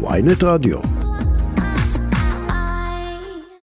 ויינט 0.00 0.42
רדיו. 0.42 0.78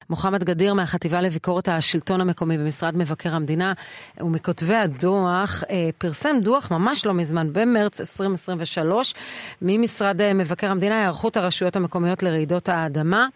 מוחמד 0.10 0.44
גדיר 0.44 0.74
מהחטיבה 0.74 1.22
לביקורת 1.22 1.68
השלטון 1.68 2.22
המקומי 2.22 2.58
במשרד 2.58 2.98
מבקר 2.98 3.36
המדינה 3.36 3.74
ומכותבי 4.22 4.76
הדוח 4.76 5.64
אה, 5.70 5.90
פרסם 5.98 6.36
דוח 6.42 6.72
ממש 6.72 7.06
לא 7.06 7.14
מזמן, 7.14 7.54
במרץ 7.54 8.00
2023, 8.00 9.14
ממשרד 9.62 10.22
אה, 10.22 10.34
מבקר 10.34 10.72
המדינה, 10.72 11.00
היערכות 11.00 11.38
הרשויות 11.38 11.76
המקומיות 11.76 12.24
לרעידות 12.24 12.70
האדמה. 12.70 13.28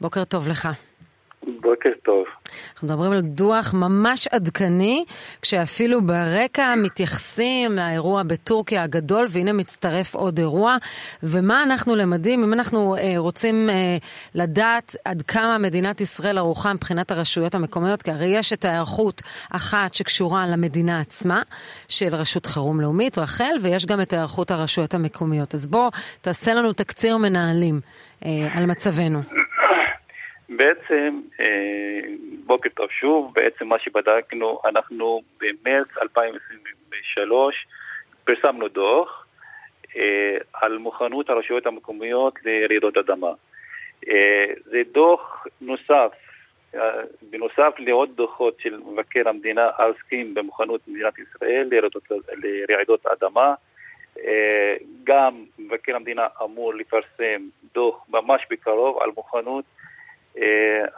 בוקר 0.00 0.24
טוב 0.24 0.48
לך. 0.48 0.68
בוקר 1.70 1.90
טוב. 2.04 2.24
אנחנו 2.72 2.88
מדברים 2.88 3.12
על 3.12 3.20
דוח 3.20 3.74
ממש 3.74 4.28
עדכני, 4.28 5.04
כשאפילו 5.42 6.02
ברקע 6.06 6.74
מתייחסים 6.74 7.72
לאירוע 7.76 8.22
בטורקיה 8.22 8.82
הגדול, 8.82 9.26
והנה 9.28 9.52
מצטרף 9.52 10.14
עוד 10.14 10.38
אירוע. 10.38 10.76
ומה 11.22 11.62
אנחנו 11.62 11.96
למדים, 11.96 12.42
אם 12.42 12.52
אנחנו 12.52 12.96
אה, 12.96 13.14
רוצים 13.16 13.70
אה, 13.70 13.96
לדעת 14.34 14.96
עד 15.04 15.22
כמה 15.22 15.58
מדינת 15.58 16.00
ישראל 16.00 16.38
ערוכה 16.38 16.72
מבחינת 16.72 17.10
הרשויות 17.10 17.54
המקומיות, 17.54 18.02
כי 18.02 18.10
הרי 18.10 18.28
יש 18.28 18.52
את 18.52 18.64
ההיערכות 18.64 19.22
אחת 19.50 19.94
שקשורה 19.94 20.46
למדינה 20.46 21.00
עצמה, 21.00 21.42
של 21.88 22.14
רשות 22.14 22.46
חירום 22.46 22.80
לאומית, 22.80 23.18
רח"ל, 23.18 23.56
ויש 23.62 23.86
גם 23.86 24.00
את 24.00 24.12
היערכות 24.12 24.50
הרשויות 24.50 24.94
המקומיות. 24.94 25.54
אז 25.54 25.66
בוא, 25.66 25.90
תעשה 26.20 26.54
לנו 26.54 26.72
תקציר 26.72 27.16
מנהלים 27.16 27.80
אה, 28.24 28.48
על 28.52 28.66
מצבנו. 28.66 29.20
בעצם, 30.48 31.20
אה, 31.40 32.00
בוקר 32.46 32.68
טוב 32.68 32.90
שוב, 32.90 33.34
בעצם 33.34 33.68
מה 33.68 33.78
שבדקנו, 33.78 34.60
אנחנו 34.64 35.22
במרץ 35.40 35.88
2023 36.02 37.66
פרסמנו 38.24 38.68
דוח 38.68 39.26
אה, 39.96 40.36
על 40.52 40.78
מוכנות 40.78 41.30
הרשויות 41.30 41.66
המקומיות 41.66 42.34
לרעידות 42.44 42.96
אדמה. 42.96 43.32
אה, 44.08 44.46
זה 44.64 44.82
דוח 44.92 45.46
נוסף, 45.60 46.12
בנוסף 47.30 47.72
לעוד 47.78 48.16
דוחות 48.16 48.60
של 48.60 48.76
מבקר 48.76 49.28
המדינה 49.28 49.70
העוסקים 49.76 50.34
במוכנות 50.34 50.80
מדינת 50.88 51.14
ישראל 51.18 51.70
לרעידות, 52.68 53.06
אדמה. 53.06 53.54
גם 55.04 55.44
מבקר 55.58 55.96
המדינה 55.96 56.26
אמור 56.42 56.74
לפרסם 56.74 57.48
דוח 57.74 58.04
ממש 58.08 58.42
בקרוב 58.50 59.02
על 59.02 59.10
מוכנות 59.16 59.64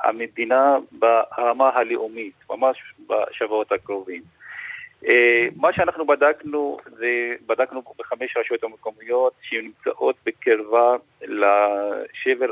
המדינה 0.05 0.77
ברמה 0.93 1.69
הלאומית, 1.69 2.35
ממש 2.51 2.77
בשבועות 3.09 3.73
הקרובים. 3.73 4.23
אה, 5.09 5.49
מה 5.57 5.73
שאנחנו 5.73 6.07
בדקנו, 6.07 6.79
זה 6.99 7.35
בדקנו 7.47 7.83
בחמש 7.99 8.37
רשויות 8.37 8.65
המקומיות 8.65 9.33
שנמצאות 9.43 10.17
בקרבה 10.27 10.97
לשבר, 11.23 12.47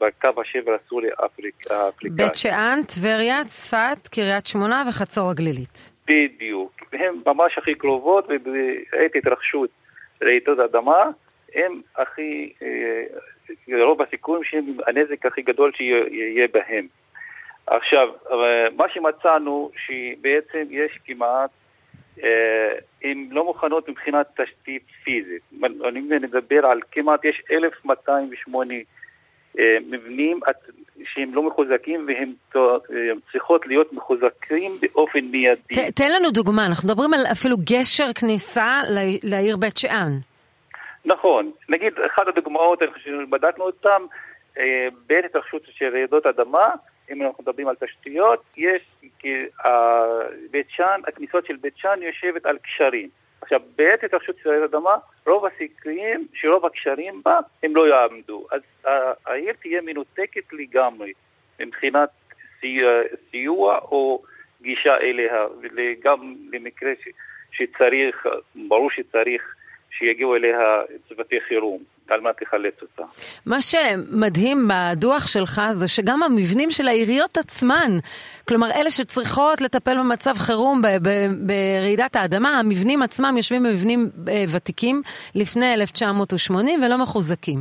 בקו 0.00 0.40
השבר 0.40 0.76
הסורי-אפריקאי. 0.84 2.10
בית 2.10 2.34
שאן, 2.34 2.80
טבריה, 2.88 3.44
צפת, 3.44 4.08
קריית 4.08 4.46
שמונה 4.46 4.84
וחצור 4.88 5.30
הגלילית. 5.30 5.92
בדיוק. 6.06 6.72
הן 6.92 7.14
ממש 7.26 7.58
הכי 7.58 7.74
קרובות 7.74 8.24
ובעת 8.24 9.16
התרחשות 9.18 9.70
רעידות 10.22 10.58
אדמה, 10.58 11.04
הן 11.54 11.80
הכי 11.96 12.52
אה, 12.62 13.02
רוב 13.84 14.02
הסיכויים 14.02 14.44
שהנזק 14.44 15.26
הכי 15.26 15.42
גדול 15.42 15.72
שיהיה 15.76 16.46
בהם. 16.52 16.86
עכשיו, 17.66 18.08
מה 18.76 18.84
שמצאנו, 18.94 19.70
שבעצם 19.86 20.64
יש 20.70 20.98
כמעט, 21.04 21.50
אה, 22.24 22.28
הן 23.02 23.28
לא 23.30 23.44
מוכנות 23.44 23.88
מבחינת 23.88 24.26
תשתית 24.40 24.82
פיזית. 25.04 25.42
אני 25.88 26.00
מדבר 26.00 26.66
על 26.66 26.80
כמעט, 26.92 27.24
יש 27.24 27.42
1,208 27.52 28.74
אה, 29.58 29.76
מבנים 29.90 30.40
שהם 31.04 31.34
לא 31.34 31.42
מחוזקים 31.42 32.06
והם 32.08 32.32
צריכות 33.32 33.66
להיות 33.66 33.92
מחוזקים 33.92 34.72
באופן 34.82 35.24
מיידי. 35.24 35.92
תן 35.94 36.10
לנו 36.10 36.30
דוגמה, 36.30 36.66
אנחנו 36.66 36.88
מדברים 36.88 37.14
על 37.14 37.26
אפילו 37.32 37.56
גשר 37.56 38.12
כניסה 38.14 38.80
לעיר 39.22 39.56
בית 39.56 39.76
שאן. 39.76 40.12
נכון, 41.06 41.50
נגיד 41.68 41.92
אחת 42.00 42.28
הדוגמאות, 42.28 42.78
בדקנו 43.30 43.64
אותן, 43.64 44.02
אה, 44.58 44.88
בעת 45.06 45.24
התרחשות 45.24 45.62
של 45.70 45.88
רעידות 45.92 46.26
אדמה, 46.26 46.70
אם 47.10 47.22
אנחנו 47.22 47.42
מדברים 47.42 47.68
על 47.68 47.74
תשתיות, 47.74 48.42
יש, 48.56 48.82
בית 50.50 50.66
שאן, 50.68 51.00
הכניסות 51.08 51.46
של 51.46 51.56
בית 51.56 51.76
שאן 51.76 52.02
יושבת 52.02 52.46
על 52.46 52.58
קשרים. 52.58 53.08
עכשיו, 53.40 53.60
בעת 53.76 54.04
התרחשות 54.04 54.36
של 54.42 54.50
רעידות 54.50 54.74
אדמה, 54.74 54.96
רוב 55.26 55.46
הסיכויים 55.46 56.26
שרוב 56.34 56.66
הקשרים 56.66 57.22
בה 57.24 57.38
הם 57.62 57.76
לא 57.76 57.88
יעמדו. 57.88 58.46
אז 58.50 58.60
העיר 59.26 59.52
תהיה 59.62 59.80
מנותקת 59.80 60.52
לגמרי 60.52 61.12
מבחינת 61.60 62.08
סיוע, 62.60 62.90
סיוע 63.30 63.78
או 63.78 64.22
גישה 64.62 64.96
אליה, 64.96 65.46
וגם 65.76 66.34
למקרה 66.52 66.92
ש, 67.04 67.08
שצריך, 67.52 68.26
ברור 68.68 68.90
שצריך 68.90 69.54
שיגיעו 69.98 70.36
אליה 70.36 70.58
צוותי 71.08 71.36
חירום. 71.48 71.82
על 72.08 72.20
מנת 72.20 72.42
לחלץ 72.42 72.82
אותה. 72.82 73.02
מה 73.46 73.56
שמדהים 73.60 74.68
בדוח 74.68 75.26
שלך 75.26 75.60
זה 75.70 75.88
שגם 75.88 76.22
המבנים 76.22 76.70
של 76.70 76.88
העיריות 76.88 77.36
עצמן, 77.36 77.90
כלומר 78.48 78.66
אלה 78.70 78.90
שצריכות 78.90 79.60
לטפל 79.60 79.98
במצב 79.98 80.34
חירום 80.34 80.82
ברעידת 81.46 82.16
האדמה, 82.16 82.58
המבנים 82.58 83.02
עצמם 83.02 83.34
יושבים 83.36 83.62
במבנים 83.62 84.10
אה, 84.28 84.44
ותיקים 84.56 85.02
לפני 85.34 85.74
1980 85.74 86.82
ולא 86.82 86.98
מחוזקים. 86.98 87.58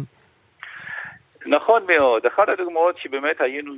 נכון 1.45 1.81
מאוד. 1.87 2.25
אחת 2.25 2.49
הדוגמאות 2.49 2.97
שבאמת 2.97 3.41
היינו 3.41 3.73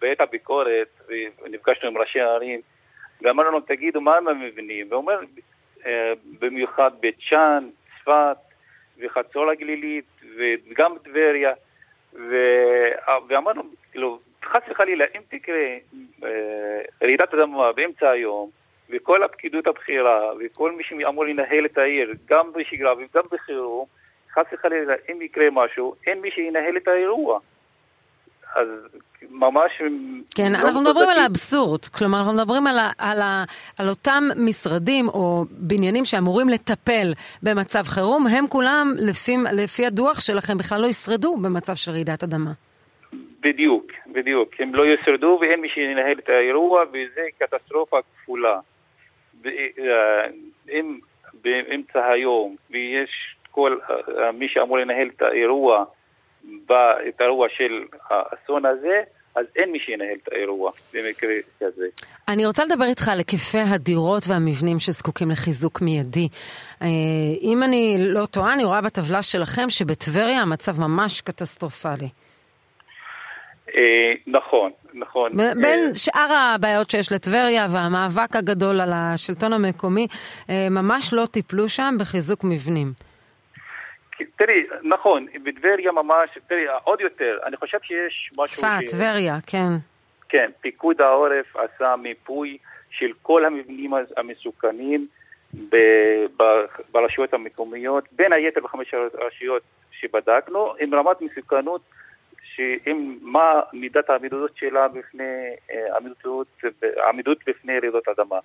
בעת 0.00 0.20
הביקורת, 0.20 1.00
ונפגשנו 1.08 1.88
עם 1.88 1.98
ראשי 1.98 2.20
הערים, 2.20 2.60
ואמרנו 3.22 3.60
תגידו, 3.60 4.00
מה 4.00 4.16
הם 4.16 4.28
המבנים? 4.28 4.86
ואומר, 4.90 5.18
במיוחד 6.38 6.90
בית 7.00 7.16
שאן, 7.18 7.68
צפת 8.00 8.36
וחצור 8.98 9.50
הגלילית 9.50 10.04
וגם 10.36 10.94
טבריה 11.04 11.52
ואמרנו, 13.28 13.62
כאילו, 13.90 14.18
חס 14.44 14.62
וחלילה, 14.70 15.04
אם 15.16 15.20
תקרה 15.28 15.76
אה, 16.24 16.80
רעידת 17.02 17.34
אדמה 17.34 17.72
באמצע 17.72 18.10
היום 18.10 18.50
וכל 18.90 19.22
הפקידות 19.22 19.66
הבכירה 19.66 20.32
וכל 20.40 20.72
מי 20.72 20.84
שאמור 20.84 21.24
לנהל 21.24 21.66
את 21.66 21.78
העיר, 21.78 22.14
גם 22.26 22.52
בשגרה 22.52 22.94
וגם 22.94 23.24
בחירום, 23.32 23.86
חס 24.32 24.44
וחלילה, 24.52 24.94
אם 25.12 25.22
יקרה 25.22 25.50
משהו, 25.52 25.94
אין 26.06 26.20
מי 26.20 26.30
שינהל 26.30 26.76
את 26.76 26.88
האירוע. 26.88 27.40
אז 28.56 28.68
ממש... 29.30 29.72
כן, 30.36 30.52
לא 30.52 30.58
אנחנו 30.58 30.80
מדברים 30.80 31.08
על 31.08 31.18
האבסורד, 31.18 31.84
כלומר 31.84 32.18
אנחנו 32.18 32.32
מדברים 32.32 32.66
על, 32.66 32.78
על, 32.98 33.20
על 33.78 33.88
אותם 33.88 34.24
משרדים 34.36 35.08
או 35.08 35.44
בניינים 35.50 36.04
שאמורים 36.04 36.48
לטפל 36.48 37.12
במצב 37.42 37.82
חירום, 37.82 38.26
הם 38.26 38.46
כולם 38.46 38.94
לפי, 38.98 39.36
לפי 39.52 39.86
הדוח 39.86 40.20
שלכם 40.20 40.56
בכלל 40.58 40.80
לא 40.80 40.86
ישרדו 40.86 41.36
במצב 41.36 41.74
של 41.74 41.90
רעידת 41.90 42.22
אדמה. 42.22 42.50
בדיוק, 43.40 43.92
בדיוק, 44.06 44.50
הם 44.58 44.74
לא 44.74 44.84
ישרדו 44.86 45.38
ואין 45.40 45.60
מי 45.60 45.68
שינהל 45.68 46.18
את 46.18 46.28
האירוע 46.28 46.82
וזה 46.88 47.22
קטסטרופה 47.38 47.98
כפולה. 48.02 48.58
אה, 49.46 50.26
אם 50.70 50.98
באמצע 51.42 52.08
היום 52.12 52.56
ויש 52.70 53.10
כל 53.50 53.76
אה, 53.90 54.32
מי 54.32 54.48
שאמור 54.48 54.78
לנהל 54.78 55.08
את 55.16 55.22
האירוע 55.22 55.84
את 57.08 57.20
האירוע 57.20 57.48
של 57.48 57.84
האסון 58.10 58.66
הזה, 58.66 59.02
אז 59.34 59.46
אין 59.56 59.72
מי 59.72 59.78
שינהל 59.78 60.16
את 60.22 60.28
האירוע 60.32 60.70
במקרה 60.94 61.34
כזה. 61.60 61.86
אני 62.28 62.46
רוצה 62.46 62.64
לדבר 62.64 62.84
איתך 62.84 63.08
על 63.08 63.18
היקפי 63.18 63.58
הדירות 63.58 64.22
והמבנים 64.28 64.78
שזקוקים 64.78 65.30
לחיזוק 65.30 65.82
מיידי. 65.82 66.28
אה, 66.82 66.86
אם 67.42 67.62
אני 67.62 67.96
לא 67.98 68.26
טועה, 68.26 68.54
אני 68.54 68.64
רואה 68.64 68.80
בטבלה 68.80 69.22
שלכם 69.22 69.70
שבטבריה 69.70 70.42
המצב 70.42 70.80
ממש 70.80 71.20
קטסטרופלי. 71.20 72.08
אה, 73.76 74.12
נכון, 74.26 74.70
נכון. 74.94 75.32
בין 75.62 75.94
שאר 75.94 76.32
הבעיות 76.32 76.90
שיש 76.90 77.12
לטבריה 77.12 77.66
והמאבק 77.70 78.36
הגדול 78.36 78.80
על 78.80 78.92
השלטון 78.92 79.52
המקומי, 79.52 80.06
אה, 80.50 80.68
ממש 80.70 81.14
לא 81.14 81.26
טיפלו 81.26 81.68
שם 81.68 81.96
בחיזוק 82.00 82.44
מבנים. 82.44 83.07
תראי, 84.36 84.66
נכון, 84.82 85.26
בטבריה 85.44 85.92
ממש, 85.92 86.30
תראי, 86.46 86.64
עוד 86.84 87.00
יותר, 87.00 87.38
אני 87.44 87.56
חושב 87.56 87.78
שיש 87.82 88.30
משהו... 88.38 88.56
צפת, 88.56 88.90
טבריה, 88.90 89.36
ש... 89.40 89.50
כן. 89.50 89.72
כן, 90.28 90.50
פיקוד 90.60 91.00
העורף 91.00 91.56
עשה 91.56 91.96
מיפוי 91.96 92.58
של 92.90 93.12
כל 93.22 93.44
המבנים 93.44 93.92
המסוכנים 94.16 95.06
ב, 95.54 95.76
ב, 96.36 96.42
ברשויות 96.92 97.34
המקומיות, 97.34 98.04
בין 98.12 98.32
היתר 98.32 98.60
בחמש 98.60 98.94
הרשויות 98.94 99.62
שבדקנו, 99.92 100.74
עם 100.80 100.94
רמת 100.94 101.20
מסוכנות, 101.20 101.80
עם 102.86 103.18
מה 103.22 103.60
מידת 103.72 104.10
העמידות 104.10 104.50
שלה 104.56 104.88
בפני, 104.88 105.24
אה, 105.70 105.96
עמידות, 105.96 106.46
עמידות 107.08 107.38
בפני 107.46 107.78
רעידות 107.78 108.08
אדמה. 108.08 108.38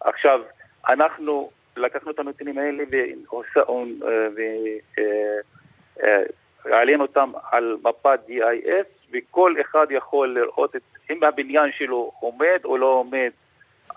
עכשיו, 0.00 0.40
אנחנו 0.88 1.50
לקחנו 1.76 2.10
את 2.10 2.18
הנתונים 2.18 2.58
האלה 2.58 2.84
והיינו 2.90 3.22
תעליין 6.62 7.00
אותם 7.00 7.32
על 7.50 7.76
מפת 7.82 8.20
DIS, 8.28 9.08
וכל 9.12 9.54
אחד 9.60 9.86
יכול 9.90 10.38
לראות 10.38 10.76
את, 10.76 10.82
אם 11.10 11.24
הבניין 11.24 11.70
שלו 11.78 12.12
עומד 12.20 12.60
או 12.64 12.78
לא 12.78 12.86
עומד 12.86 13.30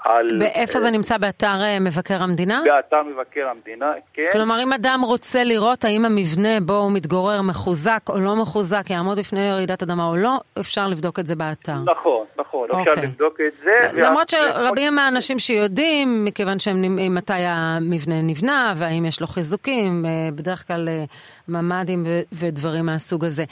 על... 0.05 0.39
באיפה 0.39 0.79
זה 0.79 0.91
נמצא? 0.91 1.17
באתר 1.17 1.61
אה, 1.61 1.79
מבקר 1.79 2.23
המדינה? 2.23 2.61
באתר 2.65 3.03
מבקר 3.03 3.47
המדינה, 3.49 3.91
כן. 4.13 4.29
כלומר, 4.31 4.63
אם 4.63 4.73
אדם 4.73 5.01
רוצה 5.05 5.43
לראות 5.43 5.83
האם 5.83 6.05
המבנה 6.05 6.59
בו 6.61 6.73
הוא 6.73 6.91
מתגורר 6.91 7.41
מחוזק 7.41 8.01
או 8.09 8.19
לא 8.19 8.35
מחוזק, 8.35 8.89
יעמוד 8.89 9.19
בפני 9.19 9.51
רעידת 9.51 9.83
אדמה 9.83 10.07
או 10.07 10.15
לא, 10.15 10.39
אפשר 10.59 10.87
לבדוק 10.87 11.19
את 11.19 11.27
זה 11.27 11.35
באתר. 11.35 11.75
נכון, 11.85 12.25
נכון, 12.37 12.67
אפשר 12.69 12.91
אוקיי. 12.91 13.03
לבדוק 13.03 13.37
את 13.47 13.53
זה. 13.63 14.01
למרות 14.01 14.29
שרבים 14.29 14.95
מהאנשים 14.95 15.39
שיודעים, 15.39 16.25
מכיוון 16.25 16.59
שהם 16.59 17.15
מתי 17.15 17.33
המבנה 17.33 18.21
נבנה 18.21 18.73
והאם 18.77 19.05
יש 19.05 19.21
לו 19.21 19.27
חיזוקים, 19.27 20.05
אה, 20.05 20.11
בדרך 20.35 20.67
כלל 20.67 20.89
אה, 20.89 21.03
ממ"דים 21.47 22.03
ודברים 22.33 22.85
מהסוג 22.85 23.25
הזה. 23.25 23.43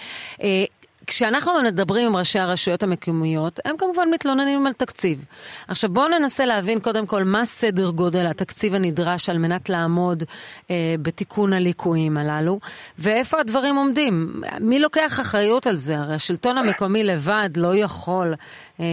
כשאנחנו 1.08 1.52
מדברים 1.64 2.08
עם 2.08 2.16
ראשי 2.16 2.40
הרשויות 2.40 2.84
המקומיות, 2.84 3.60
הם 3.66 3.78
כמובן 3.78 4.10
מתלוננים 4.12 4.68
על 4.68 4.74
תקציב. 4.74 5.26
עכשיו 5.68 5.90
בואו 5.90 6.08
ננסה 6.08 6.46
להבין 6.46 6.80
קודם 6.80 7.06
כל 7.06 7.24
מה 7.24 7.46
סדר 7.46 7.90
גודל 7.90 8.28
התקציב 8.28 8.76
הנדרש 8.76 9.30
על 9.30 9.38
מנת 9.38 9.70
לעמוד 9.70 10.24
אה, 10.72 10.96
בתיקון 11.02 11.54
הליקויים 11.54 12.18
הללו, 12.18 12.60
ואיפה 13.00 13.40
הדברים 13.40 13.76
עומדים. 13.76 14.42
מי 14.60 14.80
לוקח 14.80 15.20
אחריות 15.20 15.68
על 15.68 15.76
זה? 15.76 15.98
הרי 15.98 16.16
השלטון 16.16 16.58
המקומי 16.58 17.04
לבד 17.04 17.50
לא 17.56 17.76
יכול 17.76 18.34
אה, 18.80 18.86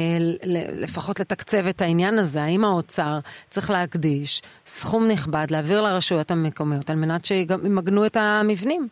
לפחות 0.81 1.21
לתקצב 1.21 1.67
את 1.67 1.83
העניין 1.83 2.19
הזה. 2.19 2.43
האם 2.43 2.65
האוצר 2.65 3.19
צריך 3.51 3.71
להקדיש 3.71 4.43
סכום 4.67 5.09
נכבד 5.09 5.47
להעביר 5.51 5.83
לרשויות 5.83 6.31
המקומיות 6.31 6.91
על 6.91 6.97
מנת 6.97 7.25
שימגנו 7.25 8.07
את 8.07 8.17
המבנים 8.17 8.89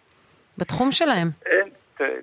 בתחום 0.58 0.92
שלהם? 0.92 1.30
אין. 1.46 1.65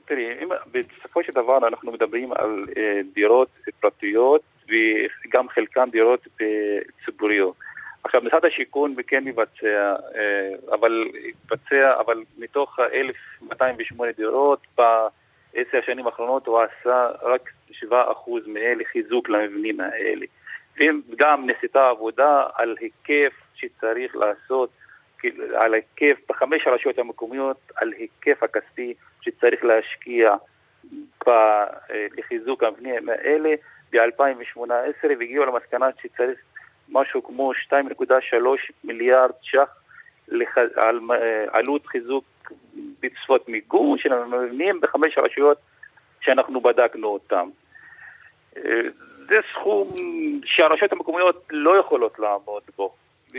תראי, 0.06 0.46
בסופו 0.72 1.24
של 1.24 1.32
דבר 1.32 1.68
אנחנו 1.68 1.92
מדברים 1.92 2.32
על 2.34 2.66
אה, 2.78 3.02
דירות 3.14 3.50
פרטיות 3.80 4.42
וגם 4.68 5.50
חלקן 5.50 5.90
דירות 5.92 6.28
אה, 6.42 6.80
ציבוריות. 7.06 7.56
עכשיו, 8.04 8.22
משרד 8.22 8.46
השיכון 8.46 8.96
כן 9.08 9.24
מבצע, 9.24 9.96
אה, 10.16 10.74
אבל 10.74 11.06
מבצע, 11.46 12.00
אבל 12.00 12.24
מתוך 12.38 12.80
ה-1,208 12.80 14.04
דירות, 14.18 14.60
בעשר 14.78 15.78
השנים 15.78 16.06
האחרונות 16.06 16.48
הוא 16.48 16.60
עשה 16.62 17.08
רק 17.22 17.50
7% 17.84 17.86
מאלה 18.48 18.84
חיזוק 18.92 19.30
למבנים 19.30 19.80
האלה. 19.80 20.26
וגם 20.78 21.46
נעשתה 21.46 21.90
עבודה 21.90 22.46
על 22.56 22.76
היקף 22.80 23.34
שצריך 23.56 24.16
לעשות 24.16 24.70
על 25.56 25.74
היקף, 25.74 26.20
בחמש 26.30 26.68
הרשויות 26.68 27.00
המקומיות, 27.00 27.58
על 27.76 27.94
היקף 27.98 28.44
הכספי 28.44 28.94
שצריך 29.22 29.64
להשקיע 29.66 30.36
לחיזוק 32.18 32.64
המבנים 32.64 33.10
האלה 33.10 33.50
ב-2018 33.92 34.70
והגיעו 35.04 35.46
למסקנה 35.46 35.88
שצריך 36.02 36.40
משהו 36.90 37.24
כמו 37.24 37.52
2.3 37.54 37.76
מיליארד 38.84 39.32
ש"ח 39.42 39.78
על 40.76 41.00
עלות 41.52 41.88
חיזוק 41.88 42.26
בצפות 43.00 43.50
מיגון 43.50 43.98
של 43.98 44.14
המבנים 44.14 44.82
בחמש 44.82 45.18
הרשויות 45.18 45.58
שאנחנו 46.22 46.62
בדקנו 46.62 47.08
אותם. 47.08 47.50
זה 49.28 49.40
סכום 49.54 49.88
שהרשויות 50.46 50.92
המקומיות 50.94 51.48
לא 51.52 51.78
יכולות 51.80 52.20
לעמוד 52.20 52.64
בו. 52.78 52.96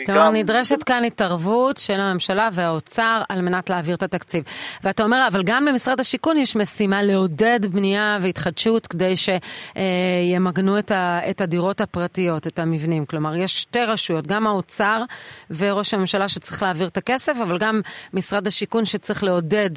כלומר, 0.06 0.30
נדרשת 0.30 0.82
כאן 0.82 1.04
התערבות 1.04 1.76
של 1.76 2.00
הממשלה 2.00 2.48
והאוצר 2.52 3.22
על 3.28 3.40
מנת 3.40 3.70
להעביר 3.70 3.94
את 3.94 4.02
התקציב. 4.02 4.44
ואתה 4.84 5.02
אומר, 5.02 5.26
אבל 5.28 5.42
גם 5.42 5.64
במשרד 5.64 6.00
השיכון 6.00 6.36
יש 6.36 6.56
משימה 6.56 7.02
לעודד 7.02 7.60
בנייה 7.70 8.18
והתחדשות 8.20 8.86
כדי 8.86 9.14
שימגנו 9.16 10.78
את, 10.78 10.92
את 11.30 11.40
הדירות 11.40 11.80
הפרטיות, 11.80 12.46
את 12.46 12.58
המבנים. 12.58 13.06
כלומר, 13.06 13.36
יש 13.36 13.62
שתי 13.62 13.84
רשויות, 13.84 14.26
גם 14.26 14.46
האוצר 14.46 15.02
וראש 15.50 15.94
הממשלה 15.94 16.28
שצריך 16.28 16.62
להעביר 16.62 16.88
את 16.88 16.96
הכסף, 16.96 17.36
אבל 17.42 17.58
גם 17.58 17.80
משרד 18.12 18.46
השיכון 18.46 18.84
שצריך 18.84 19.24
לעודד 19.24 19.70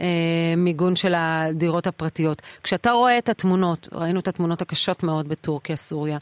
אה, 0.00 0.06
מיגון 0.56 0.96
של 0.96 1.14
הדירות 1.16 1.86
הפרטיות. 1.86 2.42
כשאתה 2.62 2.90
רואה 2.90 3.18
את 3.18 3.28
התמונות, 3.28 3.88
ראינו 3.92 4.20
את 4.20 4.28
התמונות 4.28 4.62
הקשות 4.62 5.02
מאוד 5.02 5.28
בטורקיה, 5.28 5.76
סוריה, 5.76 6.18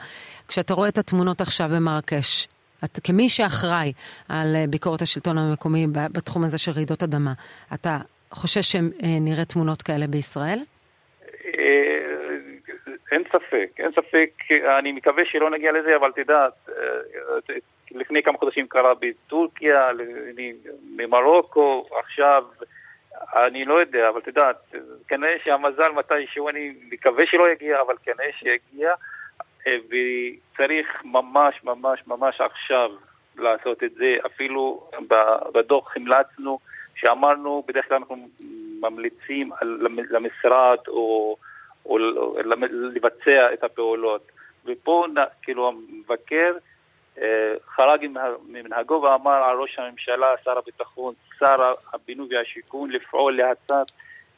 כשאתה 0.49 0.75
רואה 0.75 0.89
את 0.89 0.99
התמונות 0.99 1.41
עכשיו 1.41 1.69
במרקש, 1.69 2.49
את, 2.85 2.99
כמי 3.05 3.29
שאחראי 3.29 3.93
על 4.29 4.57
אה, 4.57 4.65
ביקורת 4.69 5.03
השלטון 5.03 5.39
המקומי 5.39 5.87
בתחום 6.13 6.45
הזה 6.45 6.59
של 6.59 6.73
רעידות 6.77 7.03
אדמה, 7.03 7.33
אתה 7.75 7.99
חושש 8.31 8.73
שנראה 8.73 9.45
תמונות 9.45 9.83
כאלה 9.83 10.07
בישראל? 10.07 10.59
אה, 11.59 11.91
אין 13.13 13.23
ספק, 13.29 13.71
אין 13.79 13.91
ספק, 13.93 14.31
אני 14.79 14.93
מקווה 14.93 15.23
שלא 15.27 15.51
נגיע 15.51 15.73
לזה, 15.73 15.97
אבל 15.97 16.13
תדעת, 16.13 16.53
אה, 16.69 17.55
לפני 17.91 18.23
כמה 18.23 18.39
חודשים 18.39 18.67
קרה 18.69 18.93
בטורקיה, 19.01 19.89
ממרוקו, 20.97 21.87
עכשיו, 22.05 22.45
אני 23.37 23.65
לא 23.65 23.81
יודע, 23.81 24.09
אבל 24.09 24.21
תדעת, 24.21 24.57
כנראה 25.09 25.37
שהמזל 25.45 25.89
מתישהו, 25.93 26.49
אני 26.49 26.73
מקווה 26.91 27.27
שלא 27.27 27.53
יגיע, 27.53 27.81
אבל 27.81 27.95
כנראה 28.05 28.31
שיגיע. 28.39 28.91
וצריך 29.67 30.87
ממש 31.05 31.55
ממש 31.65 32.01
ממש 32.07 32.41
עכשיו 32.41 32.91
לעשות 33.39 33.83
את 33.83 33.95
זה. 33.95 34.17
אפילו 34.27 34.91
בדוח 35.55 35.97
המלצנו, 35.97 36.59
שאמרנו, 36.95 37.65
בדרך 37.69 37.89
כלל 37.89 37.97
אנחנו 37.97 38.29
ממליצים 38.81 39.51
למשרד 40.11 40.79
או, 40.89 41.37
או 41.87 41.99
לבצע 42.71 43.53
את 43.55 43.65
הפעולות. 43.65 44.33
ופה 44.65 45.07
כאילו 45.43 45.69
המבקר 45.69 46.53
אה, 47.19 47.55
חרג 47.67 48.07
ממנהגו 48.49 49.03
ואמר 49.03 49.45
על 49.45 49.57
ראש 49.57 49.79
הממשלה, 49.79 50.27
שר 50.45 50.59
הביטחון, 50.59 51.15
שר 51.39 51.73
הבינוי 51.95 52.37
והשיכון 52.37 52.91
לפעול 52.91 53.37
להצעת 53.37 53.93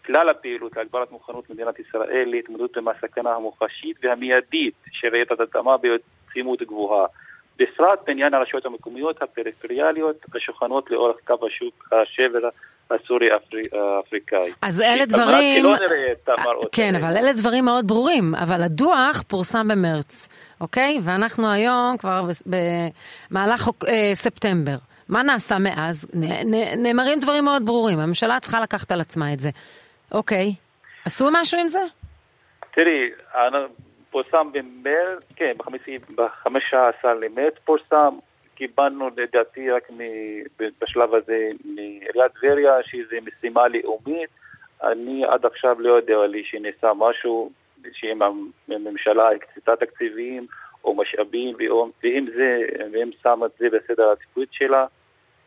כלל 0.06 0.28
הפעילות 0.28 0.76
להגברת 0.76 1.10
מוכנות 1.12 1.50
מדינת 1.50 1.78
ישראל 1.78 2.24
להתמודדות 2.26 2.76
עם 2.76 2.88
הסכנה 2.88 3.30
המוחשית 3.30 3.96
והמיידית 4.02 4.74
של 4.92 5.08
רעידת 5.08 5.40
אדמה 5.40 5.76
בעצימות 5.76 6.62
גבוהה. 6.62 7.06
בפרט 7.58 7.98
בעניין 8.06 8.34
הרשויות 8.34 8.66
המקומיות 8.66 9.22
הפריפריאליות 9.22 10.16
השוכנות 10.34 10.90
לאורך 10.90 11.16
קו 11.26 11.46
השוק 11.46 11.88
השבר 11.92 12.48
הסורי-אפריקאי. 12.90 14.52
אז 14.62 14.80
אלה 14.80 15.06
דברים... 15.06 15.66
כן, 16.72 16.94
אבל 16.94 17.16
אלה 17.16 17.32
דברים 17.32 17.64
מאוד 17.64 17.86
ברורים, 17.86 18.34
אבל 18.34 18.62
הדוח 18.62 19.22
פורסם 19.28 19.68
במרץ, 19.68 20.28
אוקיי? 20.60 20.98
ואנחנו 21.02 21.52
היום 21.52 21.96
כבר 21.98 22.22
במהלך 22.46 23.68
אה, 23.88 24.10
ספטמבר. 24.14 24.76
מה 25.08 25.22
נעשה 25.22 25.58
מאז? 25.58 26.06
נאמרים 26.76 27.20
דברים 27.20 27.44
מאוד 27.44 27.66
ברורים, 27.66 27.98
הממשלה 27.98 28.40
צריכה 28.40 28.60
לקחת 28.60 28.92
על 28.92 29.00
עצמה 29.00 29.32
את 29.32 29.40
זה. 29.40 29.50
אוקיי. 30.12 30.54
עשו 31.04 31.28
משהו 31.32 31.60
עם 31.60 31.68
זה? 31.68 31.82
תראי, 32.74 33.10
פורסם 34.10 34.52
במרץ, 34.52 35.22
כן, 35.36 35.52
ב-15 36.14 37.06
למרץ 37.20 37.54
פורסם, 37.64 38.14
קיבלנו 38.54 39.10
לדעתי 39.16 39.70
רק 39.70 39.88
בשלב 40.58 41.14
הזה 41.14 41.48
מעיריית 41.64 42.32
טבריה, 42.40 42.72
שזו 42.82 43.16
משימה 43.26 43.68
לאומית. 43.68 44.30
אני 44.82 45.24
עד 45.24 45.46
עכשיו 45.46 45.80
לא 45.80 45.92
יודע 45.92 46.26
לי 46.26 46.44
שנעשה 46.44 46.92
משהו, 46.96 47.50
שאם 47.92 48.20
הממשלה 48.68 49.30
הקצתה 49.30 49.76
תקציבים 49.76 50.46
או 50.84 50.94
משאבים, 50.94 51.54
ואם 52.02 52.26
זה, 52.36 52.58
ואם 52.92 53.10
שמה 53.22 53.46
את 53.46 53.50
זה 53.58 53.66
בסדר 53.70 54.08
העדיפות 54.08 54.48
שלה, 54.50 54.86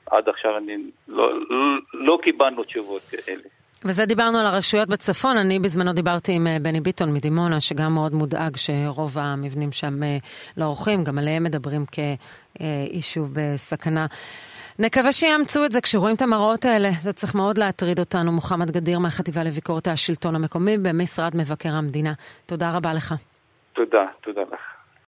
עד 0.06 0.30
עכשיו 0.30 0.58
אני 0.58 0.78
לא, 1.08 1.40
לא, 1.40 1.78
לא 1.94 2.20
קיבלנו 2.24 2.64
תשובות 2.64 3.02
כאלה. 3.02 3.50
וזה 3.86 4.06
דיברנו 4.06 4.38
על 4.38 4.46
הרשויות 4.46 4.90
בצפון, 4.90 5.38
אני 5.38 5.60
בזמנו 5.60 5.94
דיברתי 5.94 6.32
עם 6.32 6.48
אה, 6.48 6.58
בני 6.62 6.82
ביטון 6.82 7.14
מדימונה, 7.14 7.62
שגם 7.62 7.94
מאוד 7.94 8.14
מודאג 8.14 8.58
שרוב 8.58 9.18
המבנים 9.18 9.72
שם 9.72 10.04
אה, 10.04 10.18
לא 10.58 10.66
עורכים, 10.66 11.04
גם 11.04 11.18
עליהם 11.18 11.44
מדברים 11.44 11.84
כיישוב 11.86 13.30
בסכנה. 13.34 14.06
נקווה 14.80 15.12
שיאמצו 15.12 15.66
את 15.66 15.72
זה 15.72 15.82
כשרואים 15.82 16.16
את 16.16 16.22
המראות 16.22 16.66
האלה, 16.66 16.90
זה 16.92 17.14
צריך 17.14 17.36
מאוד 17.36 17.58
להטריד 17.58 18.00
אותנו. 18.00 18.32
מוחמד 18.32 18.72
גדיר 18.72 19.00
מהחטיבה 19.00 19.44
לביקורת 19.44 19.88
השלטון 19.88 20.36
המקומי 20.36 20.78
במשרד 20.78 21.32
מבקר 21.38 21.74
המדינה. 21.74 22.14
תודה 22.46 22.72
רבה 22.78 22.94
לך. 22.94 23.14
תודה, 23.74 24.06
תודה 24.22 24.42
לך. 24.42 24.75